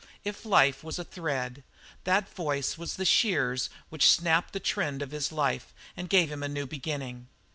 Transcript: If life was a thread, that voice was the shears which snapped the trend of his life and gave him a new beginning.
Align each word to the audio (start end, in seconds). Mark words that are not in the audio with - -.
If 0.23 0.45
life 0.45 0.83
was 0.83 0.97
a 0.97 1.03
thread, 1.03 1.63
that 2.05 2.27
voice 2.33 2.75
was 2.75 2.95
the 2.95 3.05
shears 3.05 3.69
which 3.89 4.09
snapped 4.09 4.51
the 4.51 4.59
trend 4.59 5.03
of 5.03 5.11
his 5.11 5.31
life 5.31 5.75
and 5.95 6.09
gave 6.09 6.31
him 6.31 6.41
a 6.41 6.47
new 6.49 6.65
beginning. 6.65 7.27